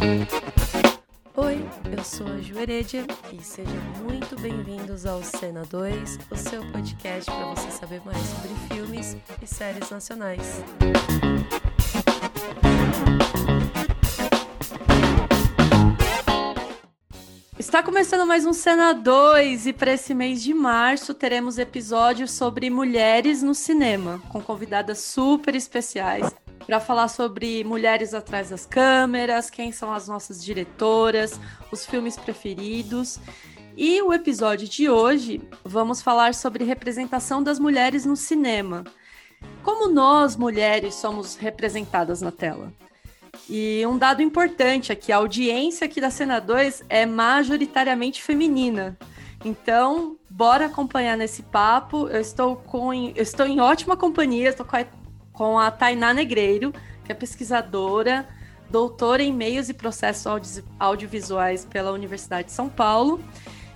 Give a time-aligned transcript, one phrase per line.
[0.00, 6.62] Oi, eu sou a Ju Heredia e sejam muito bem-vindos ao Cena 2, o seu
[6.70, 10.62] podcast para você saber mais sobre filmes e séries nacionais.
[17.58, 22.70] Está começando mais um Cena 2 e para esse mês de março teremos episódios sobre
[22.70, 26.32] mulheres no cinema, com convidadas super especiais
[26.68, 31.40] para falar sobre mulheres atrás das câmeras, quem são as nossas diretoras,
[31.72, 33.18] os filmes preferidos.
[33.74, 38.84] E o episódio de hoje vamos falar sobre representação das mulheres no cinema.
[39.62, 42.70] Como nós, mulheres, somos representadas na tela.
[43.48, 48.98] E um dado importante aqui, a audiência aqui da Cena 2 é majoritariamente feminina.
[49.42, 52.08] Então, bora acompanhar nesse papo.
[52.08, 54.84] Eu estou com eu estou em ótima companhia, estou com a,
[55.38, 56.74] com a Tainá Negreiro,
[57.04, 58.28] que é pesquisadora,
[58.68, 63.22] doutora em meios e processos audio, audiovisuais pela Universidade de São Paulo.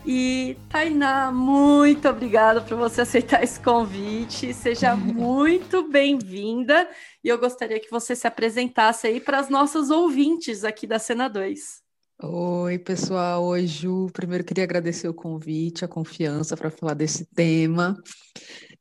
[0.05, 4.53] E Tainá, muito obrigada por você aceitar esse convite.
[4.53, 6.89] Seja muito bem-vinda.
[7.23, 11.29] E eu gostaria que você se apresentasse aí para as nossas ouvintes aqui da Cena
[11.29, 11.81] 2.
[12.25, 13.45] Oi, pessoal.
[13.45, 14.09] Oi, Ju.
[14.13, 17.97] Primeiro queria agradecer o convite, a confiança para falar desse tema.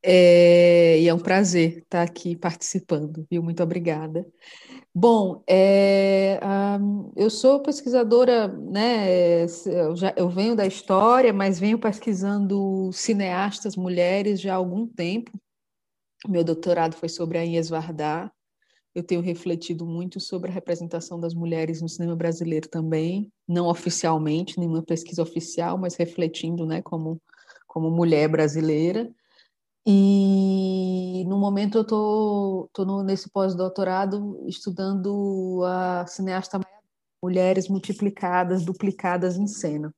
[0.04, 1.00] É...
[1.00, 3.42] E é um prazer estar aqui participando, viu?
[3.44, 4.26] Muito obrigada.
[4.94, 6.38] Bom, é,
[6.80, 9.44] um, eu sou pesquisadora, né?
[9.66, 15.32] Eu, já, eu venho da história, mas venho pesquisando cineastas mulheres já há algum tempo.
[16.28, 18.32] Meu doutorado foi sobre a Inês Vardar.
[18.94, 24.60] Eu tenho refletido muito sobre a representação das mulheres no cinema brasileiro também, não oficialmente,
[24.60, 27.22] nenhuma pesquisa oficial, mas refletindo, né, como,
[27.66, 29.10] como mulher brasileira.
[29.86, 36.60] E no momento eu tô, tô no, nesse pós-doutorado estudando a cineasta
[37.24, 39.94] Mulheres Multiplicadas, Duplicadas em Cena.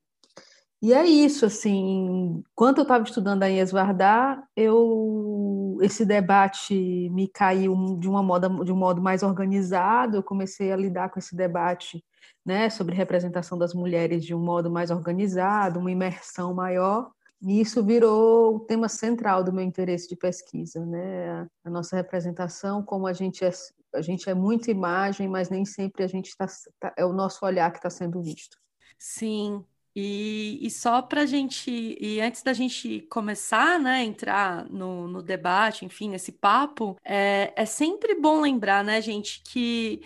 [0.81, 7.29] E é isso, assim, quando eu estava estudando a Inês Vardar, eu, esse debate me
[7.29, 11.37] caiu de, uma moda, de um modo mais organizado, eu comecei a lidar com esse
[11.37, 12.03] debate
[12.45, 17.09] né, sobre representação das mulheres de um modo mais organizado, uma imersão maior,
[17.43, 21.47] e isso virou o tema central do meu interesse de pesquisa, né?
[21.63, 23.51] A nossa representação, como a gente é,
[23.93, 26.47] a gente é muita imagem, mas nem sempre a gente está,
[26.79, 28.57] tá, é o nosso olhar que está sendo visto.
[28.97, 29.63] Sim,
[29.95, 35.21] e, e só para a gente, e antes da gente começar, né, entrar no, no
[35.21, 40.01] debate, enfim, nesse papo, é, é sempre bom lembrar, né, gente, que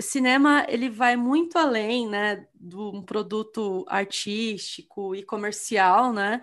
[0.00, 6.40] cinema ele vai muito além, né, de um produto artístico e comercial, né,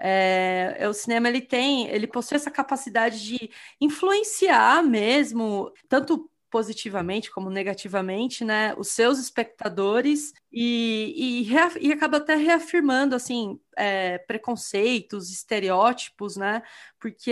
[0.00, 3.50] é, o cinema ele tem, ele possui essa capacidade de
[3.80, 12.34] influenciar mesmo, tanto positivamente como negativamente, né, os seus espectadores e, e, e acaba até
[12.34, 16.62] reafirmando assim é, preconceitos, estereótipos, né?
[16.98, 17.30] Porque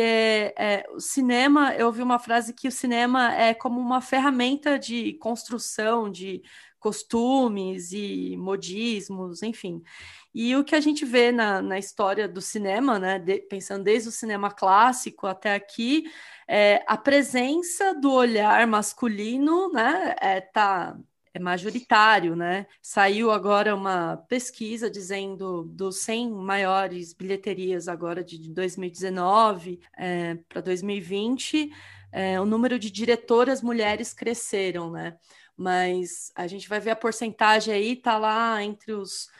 [0.58, 5.14] é, o cinema, eu ouvi uma frase que o cinema é como uma ferramenta de
[5.14, 6.42] construção de
[6.78, 9.82] costumes e modismos, enfim.
[10.34, 14.08] E o que a gente vê na, na história do cinema, né, de, pensando desde
[14.10, 16.04] o cinema clássico até aqui,
[16.46, 20.96] é, a presença do olhar masculino né, é, tá,
[21.36, 22.66] é majoritário, né?
[22.80, 31.70] Saiu agora uma pesquisa dizendo dos 100 maiores bilheterias agora de 2019 é, para 2020,
[32.10, 35.18] é, o número de diretoras mulheres cresceram, né?
[35.54, 39.30] Mas a gente vai ver a porcentagem aí, tá lá entre os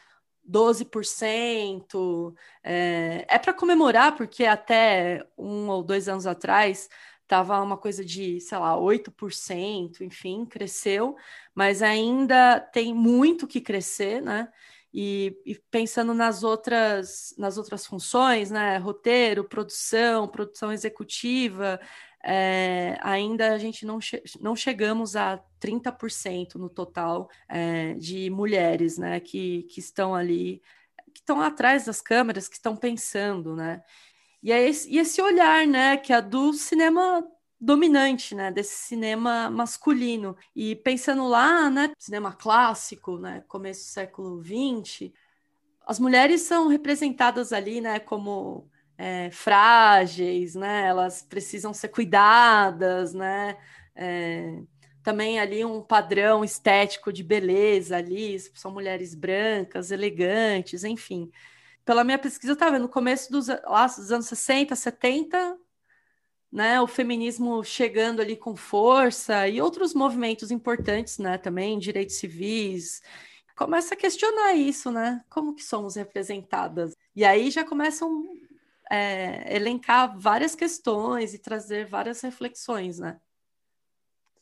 [0.47, 2.35] 12%.
[2.63, 6.91] É, é para comemorar, porque até um ou dois anos atrás
[7.27, 11.17] estava uma coisa de, sei lá, 8%, enfim, cresceu,
[11.55, 14.49] mas ainda tem muito que crescer, né?
[14.95, 18.79] E, e, pensando nas outras, nas outras funções, né?
[18.79, 21.79] Roteiro, produção, produção executiva,
[22.25, 28.99] é, ainda a gente não, che não chegamos a 30% no total é, de mulheres
[28.99, 30.61] né, que, que estão ali,
[31.15, 33.83] que estão atrás das câmeras, que estão pensando, né?
[34.47, 37.27] E, é esse, e esse olhar, né, que é do cinema
[37.61, 40.37] dominante, né, desse cinema masculino.
[40.55, 45.13] E pensando lá, né, cinema clássico, né, começo do século XX,
[45.85, 50.87] as mulheres são representadas ali, né, como é, frágeis, né?
[50.87, 53.57] Elas precisam ser cuidadas, né?
[53.97, 54.61] É,
[55.03, 61.33] também ali um padrão estético de beleza ali, são mulheres brancas, elegantes, enfim.
[61.87, 65.57] Pela minha pesquisa, eu estava no começo dos, lá, dos anos 60, 70,
[66.53, 73.01] né, o feminismo chegando ali com força e outros movimentos importantes, né, também direitos civis,
[73.57, 75.25] começa a questionar isso, né?
[75.31, 76.95] Como que somos representadas?
[77.15, 78.29] E aí já começam
[78.91, 83.19] é, elencar várias questões e trazer várias reflexões, né?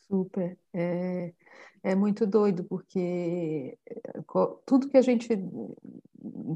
[0.07, 0.57] Super.
[0.73, 1.33] É,
[1.81, 4.21] é muito doido, porque é,
[4.65, 5.29] tudo que a gente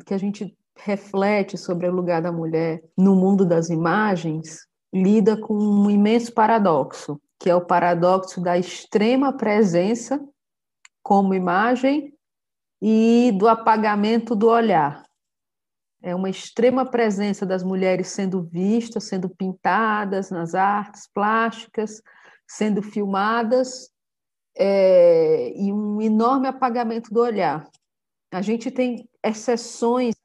[0.06, 5.54] que a gente reflete sobre o lugar da mulher no mundo das imagens lida com
[5.54, 10.20] um imenso paradoxo, que é o paradoxo da extrema presença
[11.04, 12.14] como imagem
[12.82, 15.04] e do apagamento do olhar.
[16.02, 22.02] É uma extrema presença das mulheres sendo vistas, sendo pintadas nas artes plásticas,
[22.48, 23.92] sendo filmadas,
[24.58, 27.68] é, e um enorme apagamento do olhar.
[28.32, 30.16] A gente tem exceções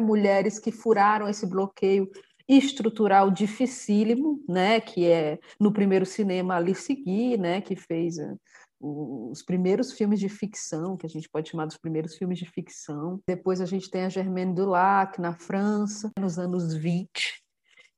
[0.00, 2.10] mulheres que furaram esse bloqueio
[2.48, 8.34] estrutural dificílimo, né, que é no primeiro cinema Alice Guy, né, que fez eh,
[8.80, 13.18] os primeiros filmes de ficção, que a gente pode chamar dos primeiros filmes de ficção.
[13.26, 17.42] Depois a gente tem a Germaine Dulac na França, nos anos 20.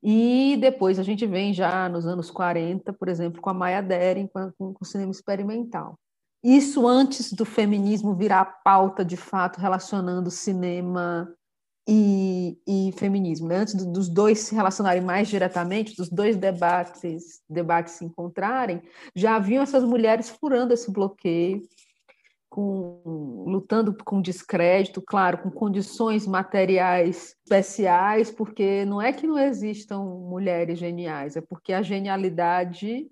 [0.03, 4.29] E depois a gente vem já nos anos 40, por exemplo, com a Maya Deren,
[4.29, 5.99] com, com, o cinema experimental.
[6.44, 11.29] Isso antes do feminismo virar pauta de fato, relacionando cinema
[11.88, 13.56] e, e feminismo, né?
[13.59, 18.83] antes do, dos dois se relacionarem mais diretamente, dos dois debates, debates se encontrarem,
[19.15, 21.62] já haviam essas mulheres furando esse bloqueio,
[22.50, 29.99] com, lutando com descrédito, claro, com condições materiais especiais, porque não é que não existam
[30.00, 33.06] mulheres geniais, é porque a genialidade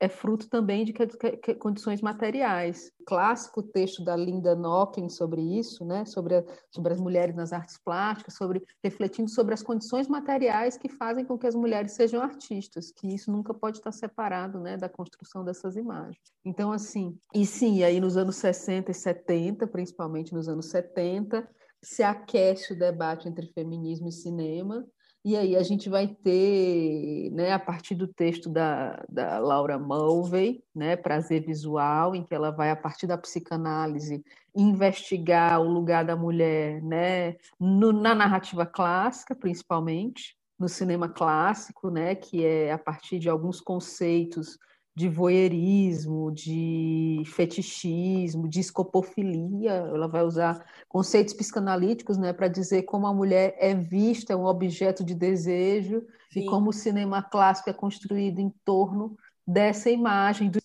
[0.00, 2.90] é fruto também de que, que, condições materiais.
[3.00, 7.52] O clássico texto da Linda Nochlin sobre isso, né, sobre, a, sobre as mulheres nas
[7.52, 12.22] artes plásticas, sobre refletindo sobre as condições materiais que fazem com que as mulheres sejam
[12.22, 16.18] artistas, que isso nunca pode estar separado né, da construção dessas imagens.
[16.42, 21.46] Então, assim, e sim, aí nos anos 60 e 70, principalmente nos anos 70,
[21.82, 24.86] se aquece o debate entre feminismo e cinema,
[25.22, 30.64] e aí a gente vai ter, né, a partir do texto da, da Laura Mulvey,
[30.74, 34.24] né, Prazer Visual, em que ela vai, a partir da psicanálise,
[34.56, 42.14] investigar o lugar da mulher né, no, na narrativa clássica, principalmente, no cinema clássico, né,
[42.14, 44.58] que é a partir de alguns conceitos
[45.00, 49.72] de voyeurismo, de fetichismo, de escopofilia.
[49.72, 54.44] Ela vai usar conceitos psicanalíticos né, para dizer como a mulher é vista, é um
[54.44, 56.40] objeto de desejo, Sim.
[56.40, 59.16] e como o cinema clássico é construído em torno
[59.46, 60.60] dessa imagem, do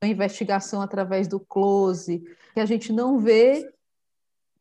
[0.00, 2.22] da investigação através do close,
[2.54, 3.68] que a gente não vê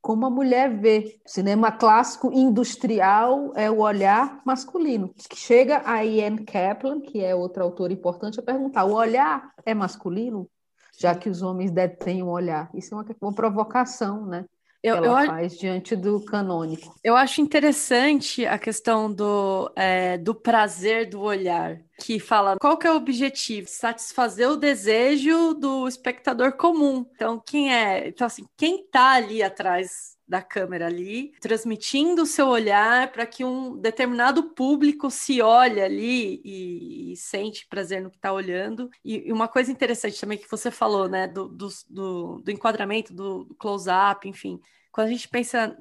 [0.08, 1.20] como a mulher vê.
[1.26, 5.14] O cinema clássico industrial é o olhar masculino.
[5.34, 10.50] Chega a Ian Kaplan, que é outra autora importante, a perguntar: o olhar é masculino?
[10.98, 12.70] Já que os homens detêm um olhar.
[12.74, 14.46] Isso é uma, uma provocação, né?
[14.88, 16.96] Eu, ela eu, faz diante do canônico.
[17.04, 22.88] Eu acho interessante a questão do, é, do prazer do olhar, que fala qual que
[22.88, 23.68] é o objetivo?
[23.68, 27.06] Satisfazer o desejo do espectador comum.
[27.16, 28.08] Então, quem é?
[28.08, 33.46] Então, assim, quem está ali atrás da câmera ali, transmitindo o seu olhar para que
[33.46, 38.90] um determinado público se olhe ali e, e sente prazer no que está olhando.
[39.06, 43.14] E, e, uma coisa interessante também que você falou, né, do, do, do, do enquadramento,
[43.14, 44.60] do close-up, enfim.
[44.98, 45.78] Quando a gente pensa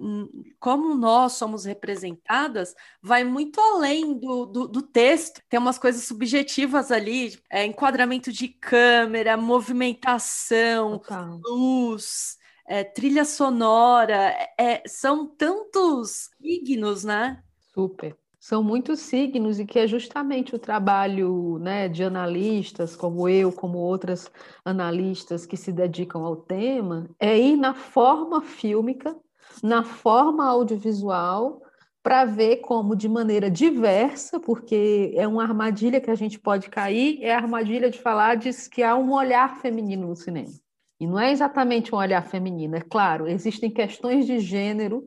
[0.61, 5.41] como nós somos representadas, vai muito além do, do, do texto.
[5.49, 11.01] Tem umas coisas subjetivas ali, é, enquadramento de câmera, movimentação,
[11.43, 17.43] luz, é, trilha sonora, é, são tantos signos, né?
[17.73, 18.15] Super.
[18.47, 23.77] São muitos signos e que é justamente o trabalho né, de analistas, como eu, como
[23.79, 24.31] outras
[24.65, 29.17] analistas que se dedicam ao tema, é ir na forma fílmica,
[29.65, 31.61] na forma audiovisual,
[32.05, 37.19] para ver como, de maneira diversa, porque é uma armadilha que a gente pode cair,
[37.25, 40.53] é a armadilha de falar de que há um olhar feminino no cinema.
[41.01, 45.03] E não é exatamente um olhar feminino, é claro, existem questões de gênero,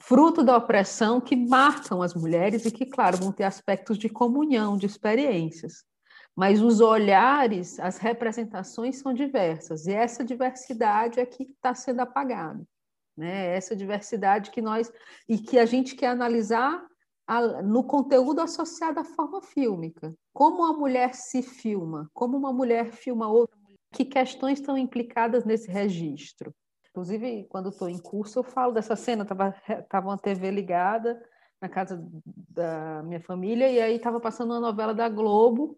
[0.00, 4.76] fruto da opressão, que marcam as mulheres e que, claro, vão ter aspectos de comunhão,
[4.76, 5.84] de experiências.
[6.36, 12.64] Mas os olhares, as representações são diversas, e essa diversidade é que está sendo apagada.
[13.16, 13.56] Né?
[13.56, 14.92] Essa diversidade que nós.
[15.28, 16.80] e que a gente quer analisar
[17.64, 20.14] no conteúdo associado à forma fílmica.
[20.32, 23.58] Como a mulher se filma, como uma mulher filma outra
[23.92, 26.54] que questões estão implicadas nesse registro?
[26.90, 29.22] Inclusive, quando estou em curso, eu falo dessa cena.
[29.22, 29.54] Estava
[29.88, 31.22] tava uma TV ligada
[31.60, 32.02] na casa
[32.48, 35.76] da minha família, e aí estava passando uma novela da Globo,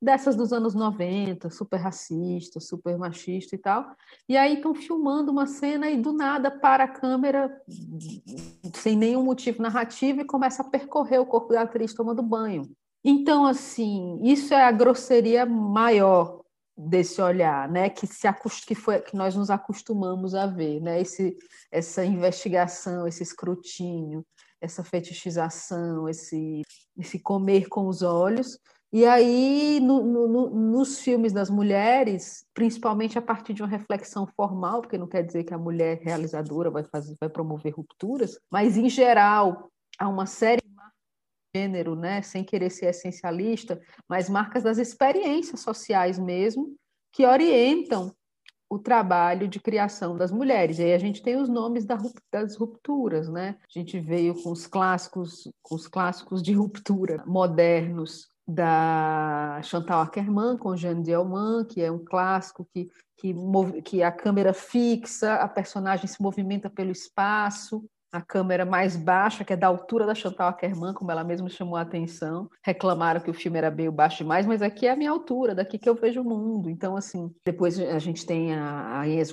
[0.00, 3.94] dessas dos anos 90, super racista, super machista e tal.
[4.28, 7.60] E aí estão filmando uma cena e do nada para a câmera,
[8.74, 12.70] sem nenhum motivo narrativo, e começa a percorrer o corpo da atriz tomando banho.
[13.04, 16.39] Então, assim, isso é a grosseria maior
[16.88, 17.90] desse olhar, né?
[17.90, 18.26] Que se
[18.66, 21.00] que foi que nós nos acostumamos a ver, né?
[21.00, 21.36] Esse,
[21.70, 24.24] essa investigação, esse escrutínio,
[24.60, 26.62] essa fetichização, esse,
[26.98, 28.58] esse comer com os olhos.
[28.92, 34.80] E aí, no, no, nos filmes das mulheres, principalmente a partir de uma reflexão formal,
[34.80, 38.88] porque não quer dizer que a mulher realizadora vai, fazer, vai promover rupturas, mas, em
[38.88, 40.60] geral, há uma série
[41.54, 46.74] gênero, né, sem querer ser essencialista, mas marcas das experiências sociais mesmo,
[47.12, 48.14] que orientam
[48.68, 50.78] o trabalho de criação das mulheres.
[50.78, 53.56] E aí a gente tem os nomes das rupturas, né?
[53.62, 60.56] A gente veio com os clássicos, com os clássicos de ruptura modernos da Chantal Ackerman
[60.56, 63.34] com Jeanne Dielman, que é um clássico que, que,
[63.84, 69.52] que a câmera fixa, a personagem se movimenta pelo espaço, a câmera mais baixa, que
[69.52, 72.50] é da altura da Chantal Ackerman, como ela mesma chamou a atenção.
[72.62, 75.78] Reclamaram que o filme era meio baixo demais, mas aqui é a minha altura, daqui
[75.78, 76.68] que eu vejo o mundo.
[76.68, 79.30] Então, assim, depois a gente tem a, a Inês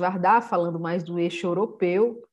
[0.47, 2.23] falando mais do eixo europeu.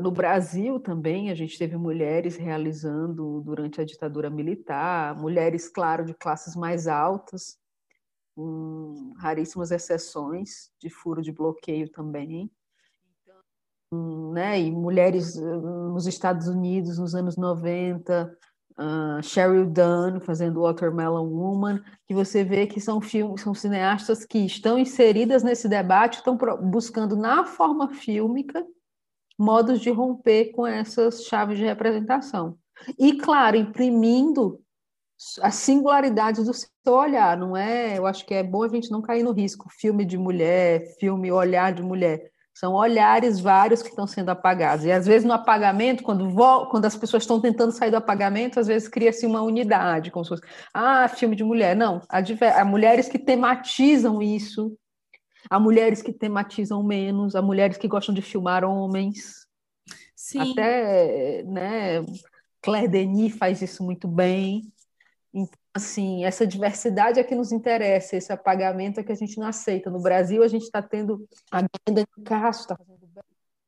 [0.00, 6.14] No Brasil também a gente teve mulheres realizando durante a ditadura militar, mulheres, claro, de
[6.14, 7.58] classes mais altas,
[8.34, 12.50] com raríssimas exceções de furo de bloqueio também
[13.92, 14.60] né?
[14.60, 21.26] E mulheres eh, nos Estados Unidos nos anos 90, uh, ah, Sheryl Dunn fazendo Watermelon
[21.26, 26.36] Woman, que você vê que são filmes, são cineastas que estão inseridas nesse debate, estão
[26.62, 28.64] buscando na forma fílmica
[29.38, 32.58] modos de romper com essas chaves de representação.
[32.98, 34.60] E, claro, imprimindo
[35.42, 37.98] as singularidades do seu olhar, não é?
[37.98, 41.30] Eu acho que é bom a gente não cair no risco filme de mulher, filme
[41.30, 42.30] olhar de mulher.
[42.58, 44.84] São olhares vários que estão sendo apagados.
[44.84, 46.28] E às vezes no apagamento, quando,
[46.68, 50.30] quando as pessoas estão tentando sair do apagamento, às vezes cria-se uma unidade, como se
[50.30, 50.42] fosse,
[50.74, 51.76] ah, filme de mulher.
[51.76, 52.18] Não, há,
[52.60, 54.76] há mulheres que tematizam isso,
[55.48, 59.46] há mulheres que tematizam menos, há mulheres que gostam de filmar homens.
[60.16, 60.50] Sim.
[60.50, 62.04] Até, né,
[62.60, 64.64] Claire Denis faz isso muito bem.
[65.74, 69.90] Assim, essa diversidade é que nos interessa, esse apagamento é que a gente não aceita.
[69.90, 73.08] No Brasil, a gente está tendo a Glenda Castro está fazendo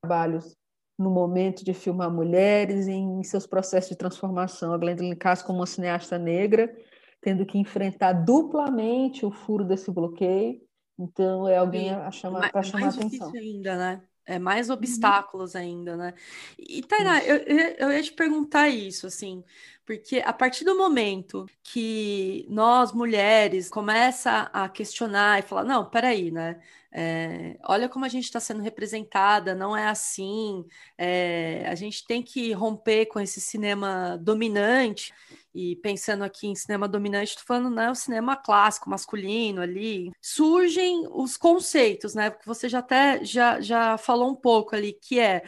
[0.00, 0.56] trabalhos
[0.98, 4.72] no momento de filmar mulheres em seus processos de transformação.
[4.72, 6.74] A Glenda Castro, como uma cineasta negra,
[7.20, 10.60] tendo que enfrentar duplamente o furo desse bloqueio.
[10.98, 13.32] Então, é alguém a chamar para chamar a atenção.
[13.34, 14.02] ainda, né?
[14.30, 14.76] É mais uhum.
[14.76, 15.60] obstáculos uhum.
[15.60, 16.14] ainda, né?
[16.58, 17.36] E, Tainá, eu,
[17.78, 19.42] eu ia te perguntar isso, assim,
[19.84, 26.30] porque a partir do momento que nós, mulheres, começa a questionar e falar, não, peraí,
[26.30, 26.60] né?
[26.92, 30.64] É, olha como a gente está sendo representada, não é assim.
[30.96, 35.12] É, a gente tem que romper com esse cinema dominante.
[35.54, 40.10] E pensando aqui em cinema dominante, estou falando, né, o cinema clássico, masculino ali.
[40.20, 42.30] Surgem os conceitos, né?
[42.30, 45.42] Que você já até já, já falou um pouco ali, que é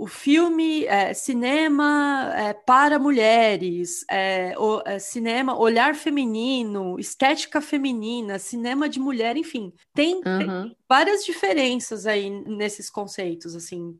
[0.00, 8.38] o filme é, cinema é, para mulheres, é, o, é, cinema olhar feminino, estética feminina,
[8.38, 10.22] cinema de mulher, enfim, tem, uhum.
[10.22, 13.94] tem, várias diferenças aí nesses conceitos, assim,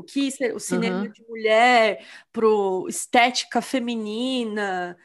[0.00, 1.10] o que o cinema uhum.
[1.10, 4.96] de mulher pro estética feminina.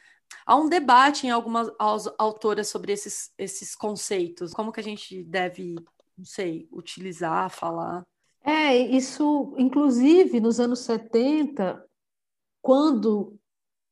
[0.44, 1.70] Há um debate em algumas
[2.18, 4.52] autoras sobre esses, esses conceitos.
[4.52, 5.76] Como que a gente deve,
[6.16, 8.04] não sei, utilizar, falar?
[8.42, 11.84] É, isso, inclusive, nos anos 70,
[12.62, 13.36] quando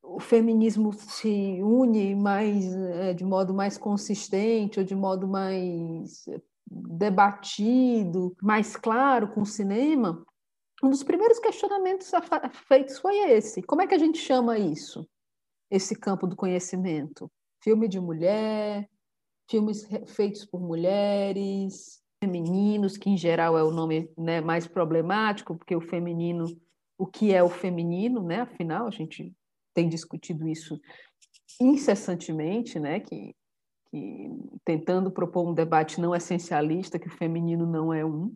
[0.00, 6.24] o feminismo se une mais é, de modo mais consistente ou de modo mais
[6.66, 10.24] debatido, mais claro com o cinema,
[10.84, 12.10] um dos primeiros questionamentos
[12.68, 15.08] feitos foi esse: como é que a gente chama isso?
[15.70, 17.30] Esse campo do conhecimento?
[17.62, 18.86] Filme de mulher,
[19.48, 25.74] filmes feitos por mulheres, femininos, que em geral é o nome né, mais problemático, porque
[25.74, 26.44] o feminino,
[26.98, 28.42] o que é o feminino, né?
[28.42, 29.34] Afinal, a gente
[29.72, 30.78] tem discutido isso
[31.58, 33.00] incessantemente, né?
[33.00, 33.34] Que,
[33.90, 34.28] que
[34.66, 38.34] tentando propor um debate não essencialista, que o feminino não é um.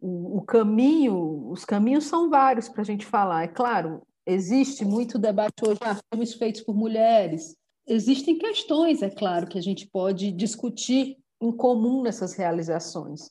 [0.00, 3.44] O, o caminho, os caminhos são vários para a gente falar.
[3.44, 7.56] É claro, existe muito debate hoje, ah, filmes feitos por mulheres.
[7.86, 13.30] Existem questões, é claro, que a gente pode discutir em comum nessas realizações.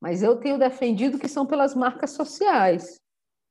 [0.00, 3.00] Mas eu tenho defendido que são pelas marcas sociais.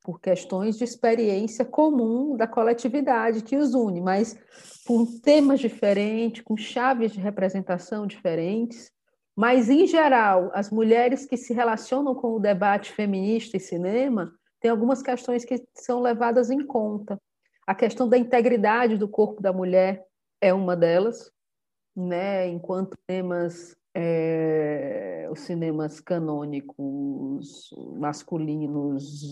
[0.03, 4.37] por questões de experiência comum da coletividade que os une, mas
[4.85, 8.91] por temas diferentes, com chaves de representação diferentes.
[9.35, 14.71] Mas, em geral, as mulheres que se relacionam com o debate feminista e cinema têm
[14.71, 17.19] algumas questões que são levadas em conta.
[17.67, 20.05] A questão da integridade do corpo da mulher
[20.39, 21.31] é uma delas,
[21.95, 22.47] né?
[22.47, 29.23] enquanto temas é, os cinemas canônicos masculinos,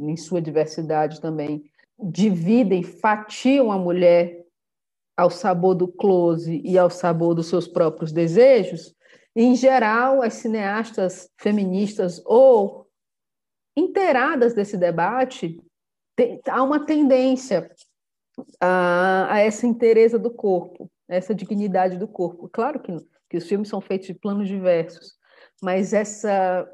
[0.00, 1.64] em sua diversidade também,
[1.98, 4.44] dividem, fatiam a mulher
[5.16, 8.94] ao sabor do close e ao sabor dos seus próprios desejos,
[9.34, 12.88] em geral, as cineastas feministas ou
[13.76, 15.60] inteiradas desse debate,
[16.16, 17.70] tem, há uma tendência
[18.60, 22.48] a, a essa inteireza do corpo, essa dignidade do corpo.
[22.48, 22.92] Claro que
[23.30, 25.14] que os filmes são feitos de planos diversos,
[25.62, 26.68] mas essa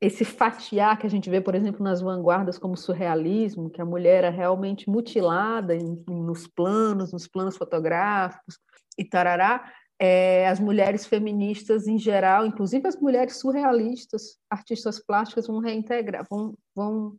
[0.00, 4.22] esse fatiar que a gente vê, por exemplo, nas vanguardas como surrealismo, que a mulher
[4.22, 8.60] é realmente mutilada em, nos planos, nos planos fotográficos
[8.96, 15.58] e tarará, é, as mulheres feministas em geral, inclusive as mulheres surrealistas, artistas plásticas, vão
[15.58, 17.16] reintegrar, vão, vão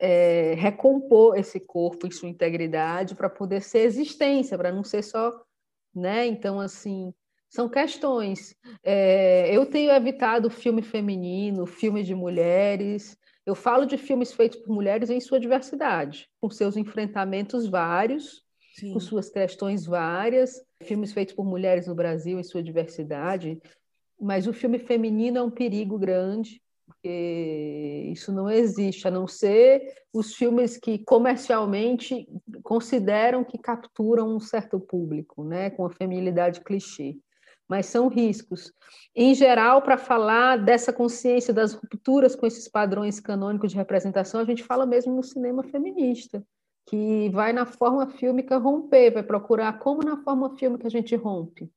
[0.00, 5.32] é, recompor esse corpo em sua integridade para poder ser existência, para não ser só,
[5.94, 6.26] né?
[6.26, 7.12] Então, assim,
[7.48, 8.54] são questões.
[8.82, 13.16] É, eu tenho evitado filme feminino, filme de mulheres.
[13.46, 18.44] Eu falo de filmes feitos por mulheres em sua diversidade, com seus enfrentamentos vários,
[18.78, 18.92] Sim.
[18.92, 20.62] com suas questões várias.
[20.82, 23.60] Filmes feitos por mulheres no Brasil em sua diversidade.
[24.20, 29.94] Mas o filme feminino é um perigo grande, porque isso não existe, a não ser
[30.12, 32.26] os filmes que comercialmente
[32.62, 37.16] consideram que capturam um certo público, né, com a feminilidade clichê
[37.68, 38.72] mas são riscos.
[39.14, 44.44] Em geral, para falar dessa consciência das rupturas com esses padrões canônicos de representação, a
[44.44, 46.42] gente fala mesmo no cinema feminista,
[46.88, 51.70] que vai na forma fílmica romper, vai procurar como na forma fílmica a gente rompe.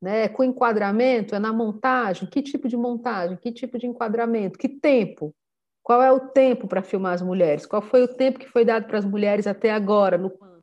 [0.00, 0.28] Né?
[0.28, 5.34] Com enquadramento, é na montagem, que tipo de montagem, que tipo de enquadramento, que tempo,
[5.82, 8.86] qual é o tempo para filmar as mulheres, qual foi o tempo que foi dado
[8.86, 10.16] para as mulheres até agora?
[10.16, 10.62] No pano,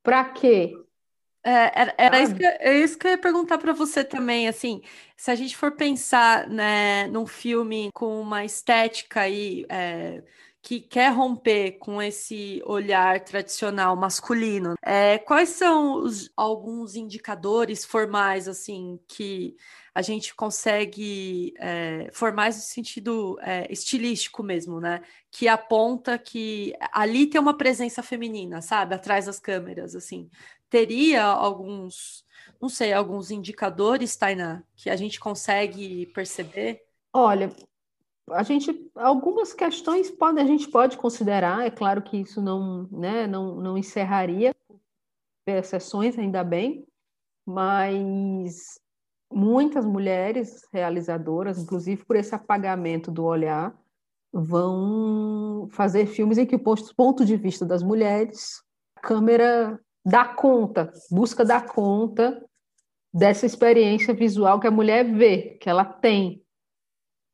[0.00, 0.72] para quê?
[1.42, 4.80] É, era, era isso, que, é isso que eu ia perguntar para você também, assim,
[5.16, 10.22] se a gente for pensar, né, num filme com uma estética aí, é,
[10.64, 18.48] que quer romper com esse olhar tradicional masculino, é, quais são os, alguns indicadores formais,
[18.48, 19.54] assim, que
[19.94, 25.02] a gente consegue é, formais no sentido é, estilístico mesmo, né?
[25.30, 28.94] Que aponta que ali tem uma presença feminina, sabe?
[28.94, 30.30] Atrás das câmeras, assim
[30.74, 32.24] teria alguns,
[32.60, 36.82] não sei, alguns indicadores, Tainá, que a gente consegue perceber?
[37.12, 37.54] Olha,
[38.30, 43.26] a gente algumas questões pode, a gente pode considerar, é claro que isso não, né,
[43.26, 44.54] não, não encerraria
[45.46, 46.86] exceções, ainda bem,
[47.46, 48.80] mas
[49.30, 53.76] muitas mulheres realizadoras, inclusive por esse apagamento do olhar,
[54.32, 58.62] vão fazer filmes em que o ponto de vista das mulheres,
[58.96, 62.44] a câmera dar conta, busca dar conta
[63.12, 66.43] dessa experiência visual que a mulher vê, que ela tem.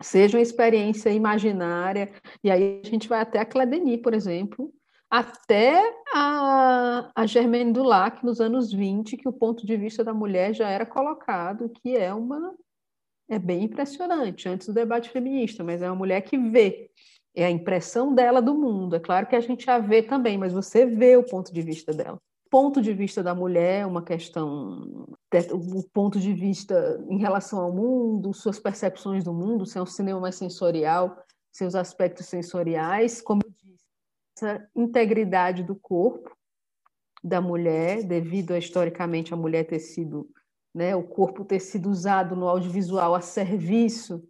[0.02, 2.10] Seja uma experiência imaginária,
[2.42, 4.72] e aí a gente vai até a Cledeni, por exemplo,
[5.10, 5.82] até
[6.14, 10.68] a, a Germaine Dulac, nos anos 20, que o ponto de vista da mulher já
[10.68, 12.54] era colocado, que é uma
[13.28, 16.90] é bem impressionante, antes do debate feminista, mas é uma mulher que vê,
[17.32, 18.96] é a impressão dela do mundo.
[18.96, 21.92] É claro que a gente a vê também, mas você vê o ponto de vista
[21.92, 25.06] dela ponto de vista da mulher, uma questão,
[25.52, 29.86] o ponto de vista em relação ao mundo, suas percepções do mundo, se é um
[29.86, 31.16] cinema mais sensorial,
[31.52, 33.84] seus aspectos sensoriais, como eu disse,
[34.36, 36.36] essa integridade do corpo
[37.22, 40.28] da mulher, devido a historicamente a mulher ter sido,
[40.74, 44.26] né, o corpo ter sido usado no audiovisual a serviço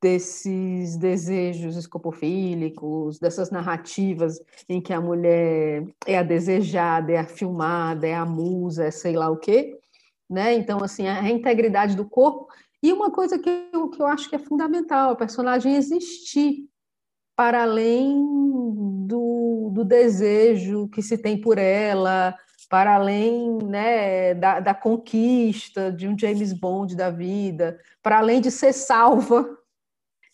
[0.00, 8.06] desses desejos escopofílicos, dessas narrativas em que a mulher é a desejada, é a filmada,
[8.06, 9.78] é a musa, é sei lá o quê,
[10.30, 10.54] né?
[10.54, 12.46] Então, assim, a integridade do corpo.
[12.82, 16.68] E uma coisa que eu, que eu acho que é fundamental, a personagem existir
[17.34, 18.16] para além
[19.06, 22.36] do, do desejo que se tem por ela,
[22.68, 28.50] para além né, da, da conquista de um James Bond da vida, para além de
[28.50, 29.58] ser salva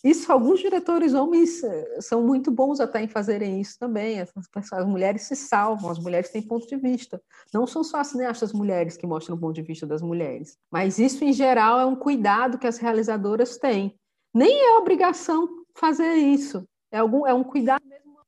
[0.04, 4.20] isso, alguns diretores homens eh, são muito bons até em fazerem isso também.
[4.20, 4.30] As,
[4.70, 7.22] as, mulheres se salvam, as mulheres têm ponto de vista.
[7.54, 10.98] Não são só as cineastas mulheres que mostram o ponto de vista das mulheres, mas
[10.98, 13.98] isso, em geral, é um cuidado que as realizadoras têm.
[14.34, 18.18] Nem é obrigação fazer isso, é, algum, é um cuidado mesmo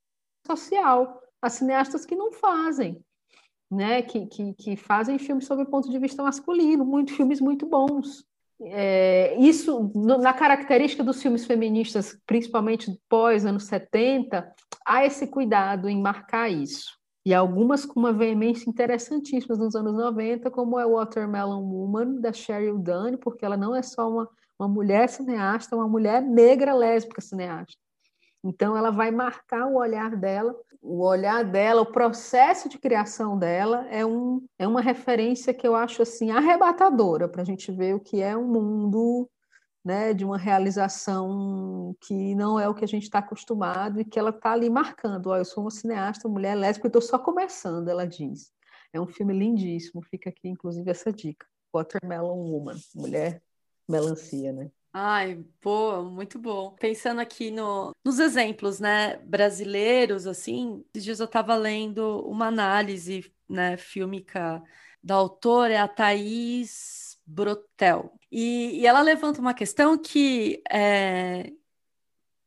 [0.47, 1.21] social.
[1.43, 3.05] Há cineastas que não fazem,
[3.71, 4.01] né?
[4.01, 8.25] Que, que, que fazem filmes sob o ponto de vista masculino, muito filmes muito bons.
[8.63, 14.51] É, isso, na característica dos filmes feministas, principalmente pós anos 70,
[14.87, 16.97] há esse cuidado em marcar isso.
[17.25, 22.79] E algumas com uma veemência interessantíssima nos anos 90, como é Watermelon Woman, da Sheryl
[22.79, 27.21] Dunn, porque ela não é só uma, uma mulher cineasta, é uma mulher negra lésbica
[27.21, 27.77] cineasta.
[28.45, 30.55] Então, ela vai marcar o olhar dela,
[30.87, 35.75] o olhar dela, o processo de criação dela é, um, é uma referência que eu
[35.75, 39.29] acho assim arrebatadora para a gente ver o que é um mundo
[39.85, 44.19] né, de uma realização que não é o que a gente está acostumado e que
[44.19, 45.29] ela está ali marcando.
[45.29, 48.53] Oh, eu sou uma cineasta, mulher lésbica, estou só começando, ela diz.
[48.93, 51.47] É um filme lindíssimo, fica aqui inclusive essa dica.
[51.75, 53.43] Watermelon Woman, mulher
[53.89, 54.71] melancia, né?
[54.99, 56.71] Ai, boa, muito bom.
[56.81, 63.31] Pensando aqui no, nos exemplos, né, brasileiros, assim, esses dias eu estava lendo uma análise,
[63.47, 64.63] né, fílmica
[65.03, 68.19] da autora, é a Thaís Brotel.
[68.33, 71.53] E, e ela levanta uma questão que, é,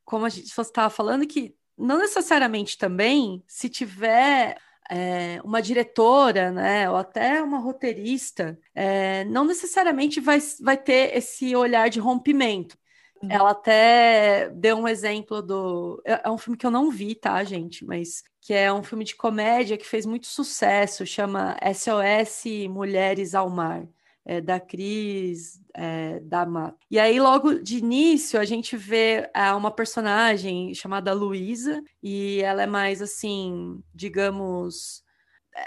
[0.03, 4.57] como a gente estava falando, que não necessariamente também, se tiver
[4.89, 11.55] é, uma diretora, né, ou até uma roteirista, é, não necessariamente vai, vai ter esse
[11.55, 12.77] olhar de rompimento.
[13.21, 13.29] Uhum.
[13.31, 16.01] Ela até deu um exemplo do.
[16.05, 17.85] É, é um filme que eu não vi, tá, gente?
[17.85, 23.49] Mas que é um filme de comédia que fez muito sucesso, chama SOS Mulheres ao
[23.49, 23.87] Mar
[24.25, 26.77] é, da Cris é, da Mato.
[26.89, 32.63] E aí, logo de início, a gente vê é, uma personagem chamada Luísa, e ela
[32.63, 35.03] é mais assim, digamos.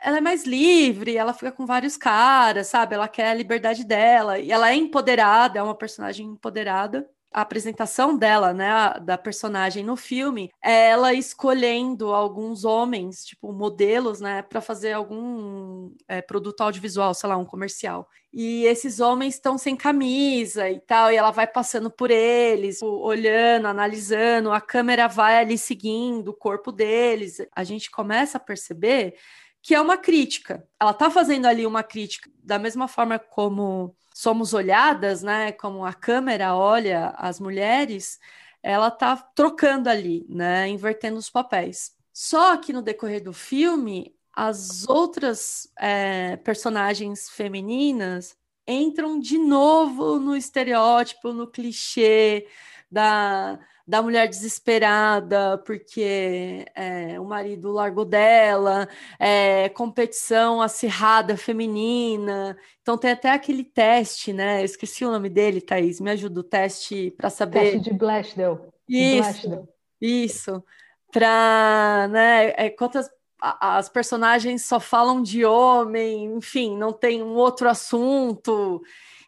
[0.02, 2.94] Ela é mais livre, ela fica com vários caras, sabe?
[2.94, 8.16] Ela quer a liberdade dela, e ela é empoderada, é uma personagem empoderada a apresentação
[8.16, 8.68] dela, né,
[9.02, 15.94] da personagem no filme, é ela escolhendo alguns homens, tipo modelos, né, para fazer algum
[16.08, 18.08] é, produto audiovisual, sei lá, um comercial.
[18.32, 23.66] E esses homens estão sem camisa e tal, e ela vai passando por eles, olhando,
[23.66, 27.38] analisando, a câmera vai ali seguindo o corpo deles.
[27.54, 29.14] A gente começa a perceber
[29.62, 30.66] que é uma crítica.
[30.80, 35.52] Ela está fazendo ali uma crítica, da mesma forma como somos olhadas, né?
[35.52, 38.18] Como a câmera olha as mulheres,
[38.62, 40.68] ela está trocando ali, né?
[40.68, 41.96] Invertendo os papéis.
[42.12, 50.36] Só que no decorrer do filme, as outras é, personagens femininas entram de novo no
[50.36, 52.46] estereótipo, no clichê
[52.90, 62.56] da da mulher desesperada porque é, o marido largou dela, é, competição acirrada feminina.
[62.80, 64.60] Então tem até aquele teste, né?
[64.60, 66.00] Eu esqueci o nome dele, Thaís.
[66.00, 67.72] Me ajuda o teste para saber.
[67.72, 68.58] Teste de Blashdale.
[68.88, 69.68] Isso,
[70.00, 70.64] isso.
[71.12, 72.52] Para, né?
[72.56, 73.08] É, quantas
[73.42, 78.80] as personagens só falam de homem, enfim, não tem um outro assunto.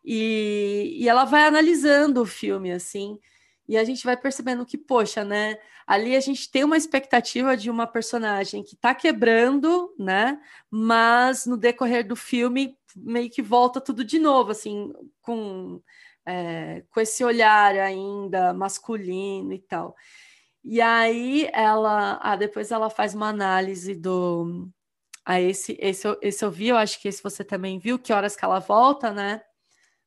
[0.05, 3.19] E, e ela vai analisando o filme, assim.
[3.69, 5.59] E a gente vai percebendo que, poxa, né?
[5.87, 10.41] Ali a gente tem uma expectativa de uma personagem que tá quebrando, né?
[10.71, 15.83] Mas no decorrer do filme meio que volta tudo de novo, assim, com,
[16.27, 19.97] é, com esse olhar ainda masculino e tal.
[20.63, 24.69] E aí ela, ah, depois ela faz uma análise do,
[25.25, 28.37] a esse, esse, esse eu vi, eu acho que esse você também viu, que horas
[28.37, 29.43] que ela volta, né?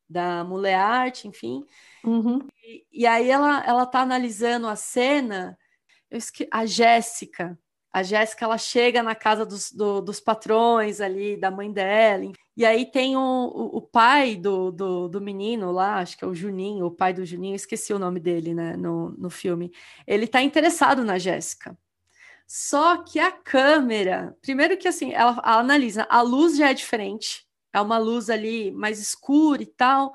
[0.10, 1.66] Da Mulher Arte, enfim.
[2.04, 2.48] Uhum.
[2.92, 5.58] E, aí ela, ela tá analisando a cena,
[6.12, 6.48] esque...
[6.52, 7.58] a Jéssica.
[7.94, 12.32] A Jéssica ela chega na casa dos, do, dos patrões ali, da mãe dela.
[12.56, 16.28] E aí tem o, o, o pai do, do, do, menino lá, acho que é
[16.28, 19.72] o Juninho, o pai do Juninho, esqueci o nome dele, né, no, no filme.
[20.06, 21.78] Ele tá interessado na Jéssica.
[22.46, 27.48] Só que a câmera, primeiro que assim, ela, ela analisa, a luz já é diferente,
[27.74, 30.14] é uma luz ali mais escura e tal.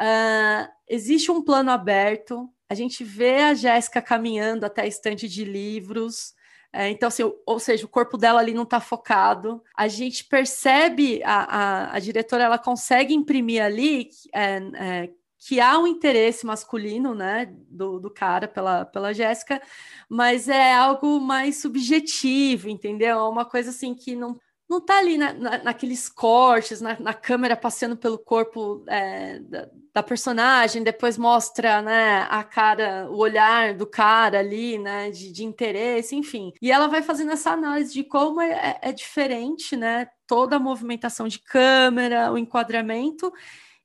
[0.00, 5.44] Uh, existe um plano aberto, a gente vê a Jéssica caminhando até a estante de
[5.44, 6.34] livros.
[6.70, 9.62] É, então, assim, ou seja, o corpo dela ali não está focado.
[9.74, 15.78] A gente percebe, a, a, a, diretora ela consegue imprimir ali é, é, que há
[15.78, 19.62] um interesse masculino, né, do, do cara pela, pela Jéssica,
[20.08, 23.18] mas é algo mais subjetivo, entendeu?
[23.18, 27.14] É uma coisa assim que não não tá ali na, na, naqueles cortes, na, na,
[27.14, 33.74] câmera passeando pelo corpo é, da, da, personagem, depois mostra né, a cara, o olhar
[33.74, 36.52] do cara ali, né, de, de interesse, enfim.
[36.60, 40.60] E ela vai fazendo essa análise de como é, é, é diferente, né, toda a
[40.60, 43.32] movimentação de câmera, o enquadramento,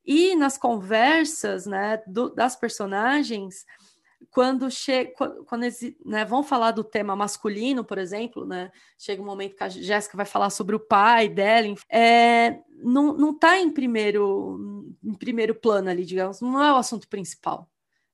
[0.05, 3.65] e nas conversas, né, do, das personagens,
[4.33, 5.65] quando chega, quando, quando
[6.05, 10.17] né, vão falar do tema masculino, por exemplo, né, chega um momento que a Jéssica
[10.17, 15.89] vai falar sobre o pai dela, é, não, não tá em primeiro, em primeiro plano
[15.89, 17.69] ali, digamos, não é o assunto principal.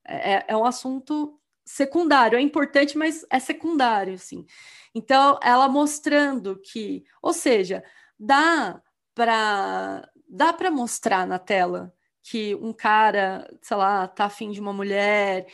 [0.06, 4.46] É, é, é um assunto secundário, é importante, mas é secundário, assim.
[4.94, 7.84] Então, ela mostrando que, ou seja,
[8.20, 8.82] dá
[9.16, 14.72] para dá para mostrar na tela que um cara, sei lá, tá afim de uma
[14.72, 15.48] mulher,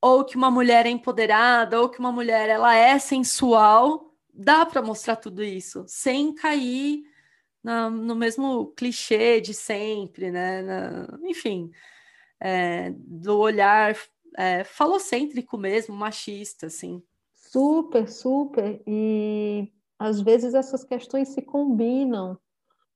[0.00, 4.82] ou que uma mulher é empoderada, ou que uma mulher ela é sensual, dá para
[4.82, 7.02] mostrar tudo isso sem cair
[7.62, 10.62] na, no mesmo clichê de sempre, né?
[10.62, 11.70] Na, enfim,
[12.40, 13.96] é, do olhar
[14.36, 17.02] é, falocêntrico mesmo, machista, assim.
[17.34, 18.80] Super, super.
[18.86, 22.38] E às vezes essas questões se combinam.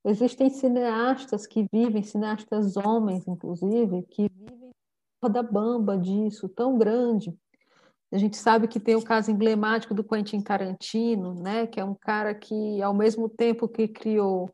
[0.04, 4.61] Existem cineastas que vivem, cineastas homens, inclusive, que vivem
[5.28, 7.34] da bamba disso, tão grande.
[8.12, 11.94] A gente sabe que tem o caso emblemático do Quentin Tarantino, né, que é um
[11.94, 14.50] cara que, ao mesmo tempo que criou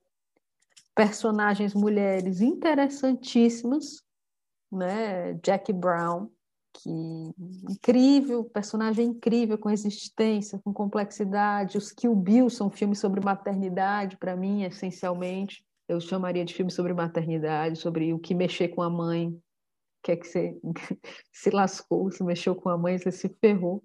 [0.94, 4.02] personagens mulheres interessantíssimas,
[4.70, 6.28] né, Jackie Brown,
[6.72, 6.90] que
[7.68, 11.78] incrível, personagem incrível, com existência, com complexidade.
[11.78, 15.64] Os Kill Bill são filmes sobre maternidade, para mim, essencialmente.
[15.88, 19.36] Eu chamaria de filme sobre maternidade, sobre o que mexer com a mãe,
[20.02, 20.56] que é que você
[21.32, 23.82] se lascou, se mexeu com a mãe, você se ferrou.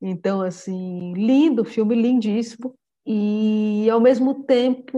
[0.00, 2.74] Então, assim, lindo, filme lindíssimo.
[3.06, 4.96] E, ao mesmo tempo,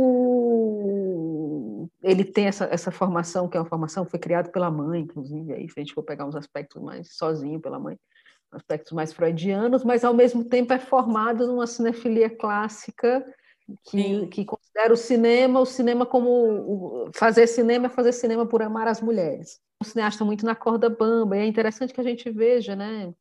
[2.02, 5.52] ele tem essa, essa formação, que é uma formação que foi criada pela mãe, inclusive,
[5.52, 7.98] aí, se a gente for pegar uns aspectos mais sozinho pela mãe,
[8.52, 13.24] aspectos mais freudianos, mas, ao mesmo tempo, é formado numa cinefilia clássica
[13.84, 17.10] que, que considera o cinema, o cinema como...
[17.14, 21.36] Fazer cinema é fazer cinema por amar as mulheres um cineasta muito na corda bamba,
[21.36, 23.12] e é interessante que a gente veja, né,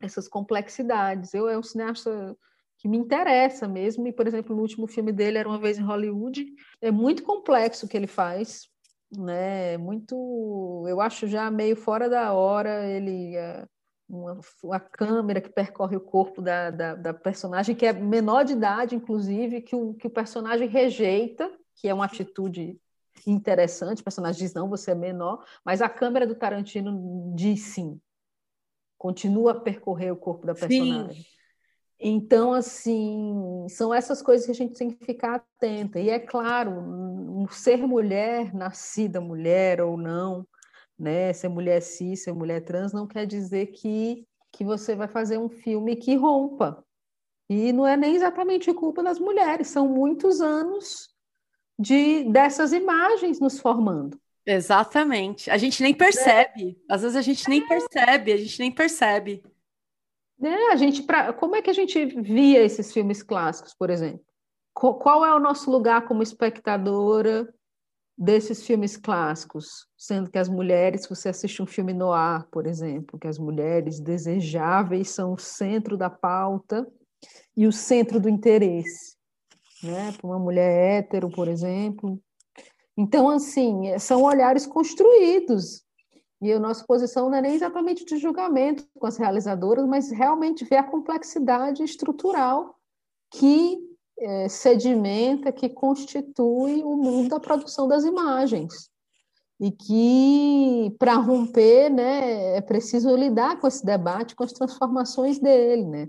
[0.00, 1.34] essas complexidades.
[1.34, 2.36] Eu é um cineasta
[2.78, 5.82] que me interessa mesmo, e, por exemplo, no último filme dele, Era Uma Vez em
[5.82, 6.46] Hollywood,
[6.80, 8.68] é muito complexo o que ele faz,
[9.16, 13.36] né, muito, eu acho já meio fora da hora, ele...
[13.36, 13.66] É,
[14.14, 18.52] uma, uma, câmera que percorre o corpo da, da, da, personagem, que é menor de
[18.52, 22.78] idade, inclusive, que o, que o personagem rejeita, que é uma atitude
[23.26, 28.00] interessante, o personagem diz, não, você é menor, mas a câmera do Tarantino diz sim,
[28.98, 31.22] continua a percorrer o corpo da personagem.
[31.22, 31.34] Sim.
[32.06, 35.98] Então, assim, são essas coisas que a gente tem que ficar atenta.
[35.98, 40.46] E é claro, um ser mulher, nascida mulher ou não,
[40.98, 45.38] né, ser mulher cis, ser mulher trans, não quer dizer que, que você vai fazer
[45.38, 46.84] um filme que rompa.
[47.48, 51.14] E não é nem exatamente culpa das mulheres, são muitos anos
[51.78, 54.18] de dessas imagens nos formando.
[54.46, 55.50] Exatamente.
[55.50, 56.78] A gente nem percebe.
[56.88, 59.42] Às vezes a gente nem percebe, a gente nem percebe.
[60.42, 64.24] É, a gente pra, como é que a gente via esses filmes clássicos, por exemplo?
[64.72, 67.52] Qual é o nosso lugar como espectadora
[68.16, 69.86] desses filmes clássicos?
[69.96, 74.00] Sendo que as mulheres, você assiste um filme no ar, por exemplo, que as mulheres
[74.00, 76.86] desejáveis são o centro da pauta
[77.56, 79.14] e o centro do interesse
[79.84, 80.12] né?
[80.12, 82.20] Para uma mulher hétero, por exemplo.
[82.96, 85.84] Então, assim, são olhares construídos.
[86.40, 90.64] E a nossa posição não é nem exatamente de julgamento com as realizadoras, mas realmente
[90.64, 92.76] ver a complexidade estrutural
[93.30, 93.78] que
[94.24, 98.90] é, sedimenta, que constitui o mundo da produção das imagens.
[99.60, 105.84] E que, para romper, né, é preciso lidar com esse debate, com as transformações dele,
[105.84, 106.08] né?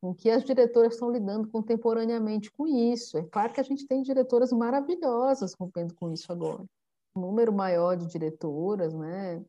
[0.00, 3.18] com que as diretoras estão lidando contemporaneamente com isso.
[3.18, 6.64] É claro que a gente tem diretoras maravilhosas rompendo com isso agora.
[7.14, 9.42] Um número maior de diretoras, né?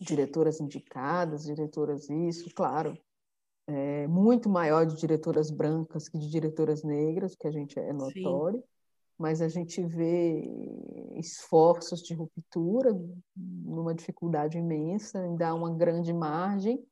[0.00, 2.96] Diretoras indicadas, diretoras isso, claro.
[3.72, 8.58] É muito maior de diretoras brancas que de diretoras negras, que a gente é notório.
[8.58, 8.64] Sim.
[9.18, 10.50] Mas a gente vê
[11.16, 12.90] esforços de ruptura
[13.36, 16.82] numa dificuldade imensa, ainda há uma grande margem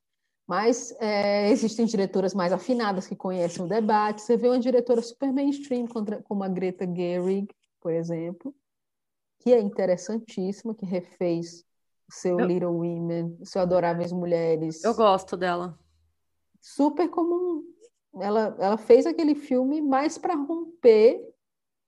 [0.48, 4.22] mas é, existem diretoras mais afinadas que conhecem o debate.
[4.22, 5.86] Você vê uma diretora super mainstream,
[6.24, 7.48] como a Greta Gerwig,
[7.82, 8.54] por exemplo,
[9.40, 11.66] que é interessantíssima, que refez
[12.08, 12.46] o seu eu...
[12.46, 14.82] Little Women, o seu Adoráveis Mulheres.
[14.82, 15.78] Eu gosto dela.
[16.60, 17.64] Super comum.
[18.20, 21.22] Ela, ela fez aquele filme mais para romper,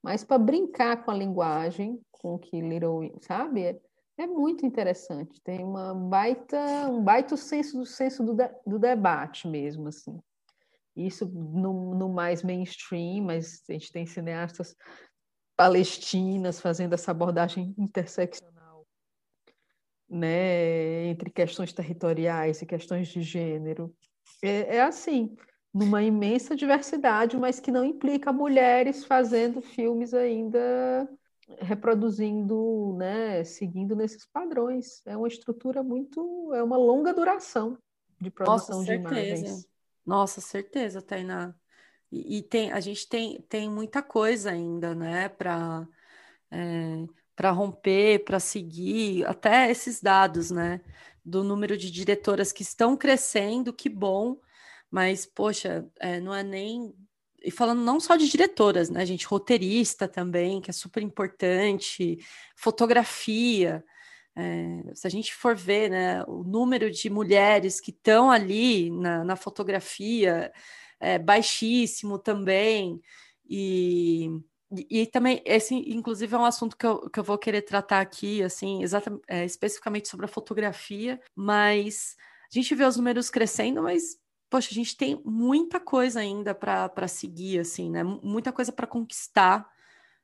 [0.03, 3.81] mais para brincar com a linguagem, com que Little sabe?
[4.19, 6.59] É muito interessante, tem uma baita,
[6.91, 10.21] um baita senso do senso do, de, do debate mesmo, assim.
[10.95, 14.77] Isso no, no, mais mainstream, mas a gente tem cineastas
[15.57, 18.61] palestinas fazendo essa abordagem interseccional
[20.11, 23.95] né, entre questões territoriais e questões de gênero.
[24.43, 25.37] É, é assim,
[25.73, 31.09] numa imensa diversidade, mas que não implica mulheres fazendo filmes ainda
[31.59, 35.03] reproduzindo, né, seguindo nesses padrões.
[35.07, 37.77] É uma estrutura muito, é uma longa duração
[38.21, 39.69] de produção Nossa, de imagens.
[40.07, 41.55] Nossa, certeza, Tainá.
[42.11, 45.87] E, e, tem, a gente tem, tem muita coisa ainda, né, para
[46.51, 47.07] é,
[47.41, 50.79] para romper, para seguir, até esses dados, né,
[51.25, 54.39] do número de diretoras que estão crescendo, que bom,
[54.91, 56.95] mas, poxa, é, não é nem
[57.43, 62.19] e falando não só de diretoras, né, gente, roteirista também, que é super importante,
[62.55, 63.83] fotografia.
[64.37, 69.25] É, se a gente for ver né, o número de mulheres que estão ali na,
[69.25, 70.53] na fotografia
[71.01, 73.01] é baixíssimo também.
[73.49, 74.29] E,
[74.73, 78.43] e, também, esse, inclusive, é um assunto que eu, que eu vou querer tratar aqui,
[78.43, 84.19] assim, exatamente, é, especificamente sobre a fotografia, mas a gente vê os números crescendo, mas
[84.49, 88.03] poxa, a gente tem muita coisa ainda para seguir, assim, né?
[88.05, 89.69] Muita coisa para conquistar.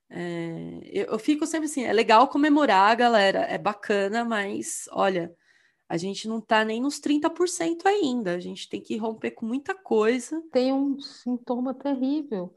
[0.09, 5.35] É, eu, eu, fico sempre assim, é legal comemorar, galera, é bacana, mas olha,
[5.89, 9.75] a gente não está nem nos 30% ainda, a gente tem que romper com muita
[9.75, 10.41] coisa.
[10.53, 12.55] Tem um sintoma terrível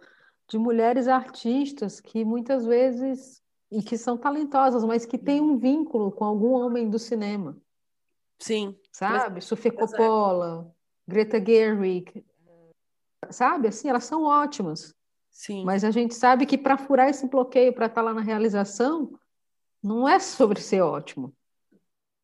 [0.49, 6.11] de mulheres artistas que muitas vezes, e que são talentosas, mas que têm um vínculo
[6.11, 7.55] com algum homem do cinema.
[8.39, 8.75] Sim.
[8.91, 9.41] Sabe?
[9.41, 10.73] Sofia Coppola,
[11.07, 12.25] Greta Gerwig,
[13.29, 13.67] sabe?
[13.67, 14.95] Assim, elas são ótimas.
[15.29, 15.63] Sim.
[15.63, 19.13] Mas a gente sabe que para furar esse bloqueio, para estar tá lá na realização,
[19.81, 21.33] não é sobre ser ótimo.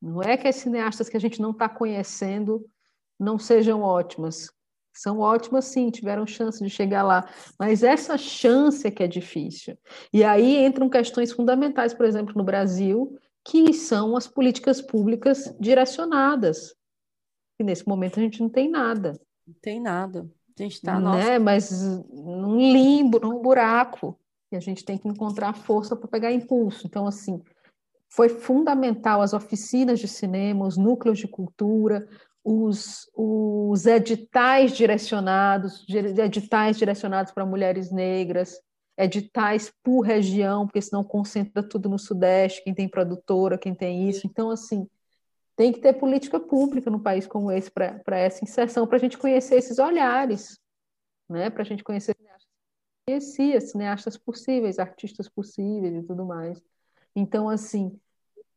[0.02, 2.68] Não é que as cineastas que a gente não está conhecendo
[3.20, 4.52] não sejam ótimas.
[4.96, 7.28] São ótimas, sim, tiveram chance de chegar lá.
[7.60, 9.78] Mas essa chance é que é difícil.
[10.12, 16.74] E aí entram questões fundamentais, por exemplo, no Brasil, que são as políticas públicas direcionadas.
[17.60, 19.20] E nesse momento a gente não tem nada.
[19.46, 20.30] Não tem nada.
[20.58, 21.38] A gente está né?
[21.38, 21.72] Mas
[22.10, 24.18] num limbo, num buraco.
[24.52, 26.88] E a gente tem que encontrar força para pegar impulso.
[26.88, 27.42] Então, assim,
[28.10, 32.08] foi fundamental as oficinas de cinema, os núcleos de cultura,
[32.46, 38.62] os, os editais direcionados, editais direcionados para mulheres negras,
[38.96, 44.28] editais por região, porque senão concentra tudo no Sudeste, quem tem produtora, quem tem isso.
[44.28, 44.88] Então, assim,
[45.56, 49.18] tem que ter política pública no país como esse para essa inserção, para a gente
[49.18, 50.60] conhecer esses olhares,
[51.28, 51.50] né?
[51.50, 52.16] para a gente conhecer
[53.08, 56.60] conhecia cineastas possíveis, artistas possíveis e tudo mais.
[57.16, 58.00] Então, assim,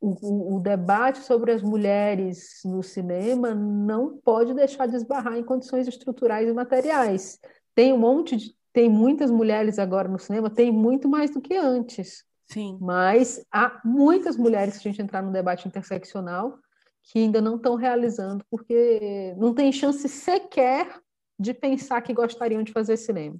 [0.00, 5.88] o, o, debate sobre as mulheres no cinema não pode deixar de esbarrar em condições
[5.88, 7.38] estruturais e materiais.
[7.74, 11.56] Tem um monte de, tem muitas mulheres agora no cinema, tem muito mais do que
[11.56, 12.24] antes.
[12.46, 12.78] Sim.
[12.80, 16.58] Mas há muitas mulheres, se a gente entrar no debate interseccional,
[17.02, 21.00] que ainda não estão realizando, porque não tem chance sequer
[21.38, 23.36] de pensar que gostariam de fazer cinema.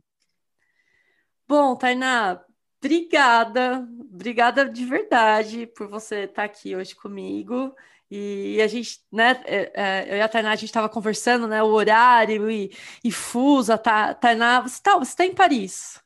[1.46, 2.40] Bom, Tainá,
[2.80, 7.74] obrigada, obrigada de verdade por você estar aqui hoje comigo.
[8.10, 11.62] E a gente, né, é, é, eu e a Tainá, a gente estava conversando, né,
[11.62, 16.00] o horário e, e fuso, tá, Tainá, você está você tá em Paris?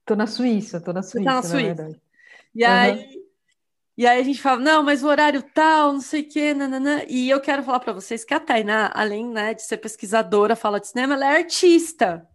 [0.00, 1.74] Estou na Suíça, estou na Suíça, tá na Suíça.
[1.74, 2.00] Verdade.
[2.54, 2.70] E uhum.
[2.70, 3.24] aí,
[3.96, 7.02] e aí a gente fala, não, mas o horário tal, não sei o quê, nananã.
[7.08, 10.80] E eu quero falar para vocês que a Tainá, além né, de ser pesquisadora, fala
[10.80, 12.28] de cinema, ela é artista.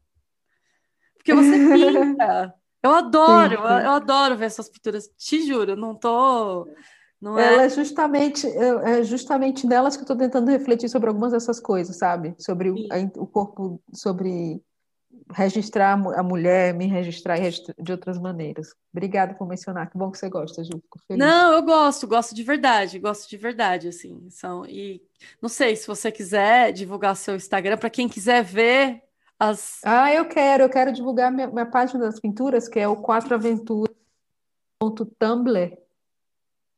[1.15, 1.51] Porque você
[2.15, 2.55] pinta.
[2.81, 3.63] Eu adoro, sim, sim.
[3.63, 5.09] Eu, eu, adoro ver essas pinturas.
[5.17, 6.67] Te juro, não tô.
[7.21, 7.53] Não é...
[7.53, 11.97] Ela é justamente, é justamente nelas que eu estou tentando refletir sobre algumas dessas coisas,
[11.97, 12.33] sabe?
[12.39, 12.75] Sobre o,
[13.17, 14.61] o corpo, sobre
[15.31, 18.73] registrar a mulher, me registrar de outras maneiras.
[18.93, 19.89] Obrigada por mencionar.
[19.89, 20.71] Que bom que você gosta, Ju.
[20.81, 21.19] Fico feliz.
[21.19, 24.29] Não, eu gosto, gosto de verdade, gosto de verdade, assim.
[24.29, 25.01] São e
[25.41, 29.03] não sei se você quiser divulgar seu Instagram para quem quiser ver
[29.39, 29.79] as.
[29.83, 35.77] Ah, eu quero, eu quero divulgar minha, minha página das pinturas, que é o quatroaventuras.tumblr,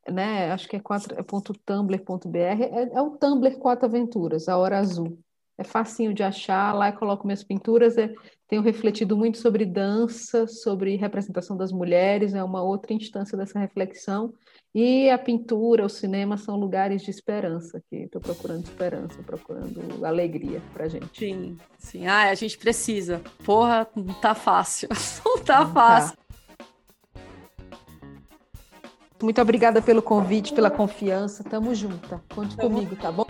[0.08, 0.52] né?
[0.52, 2.38] Acho que é quatro.tumblr.br.
[2.38, 5.18] É, é, é o Tumblr Quatro Aventuras, a hora azul
[5.62, 8.14] é facinho de achar, lá eu coloco minhas pinturas, é,
[8.48, 14.34] tenho refletido muito sobre dança, sobre representação das mulheres, é uma outra instância dessa reflexão,
[14.74, 20.62] e a pintura, o cinema são lugares de esperança, que estou procurando esperança, procurando alegria
[20.74, 21.20] pra gente.
[21.20, 22.08] Sim, sim.
[22.08, 23.22] Ah, a gente precisa.
[23.44, 24.88] Porra, não tá fácil.
[25.26, 26.16] Não tá não fácil.
[26.16, 26.22] Tá.
[29.22, 31.44] Muito obrigada pelo convite, pela confiança.
[31.44, 32.22] Tamo junto.
[32.34, 33.26] Conte tá comigo, tá bom?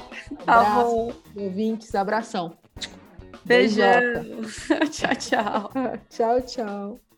[0.46, 1.14] Tá Abraço, bom.
[1.36, 2.58] Ouvintes, abração.
[3.44, 4.02] Beijão.
[4.92, 5.72] tchau, tchau.
[6.10, 7.11] tchau, tchau.